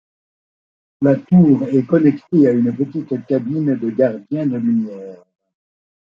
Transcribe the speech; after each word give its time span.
La 1.03 1.15
tour 1.15 1.61
est 1.71 1.85
connectée 1.85 2.47
à 2.47 2.53
une 2.53 2.75
petite 2.75 3.23
cabine 3.27 3.75
de 3.75 3.91
gardiens 3.91 4.47
de 4.47 4.57
lumière. 4.57 5.23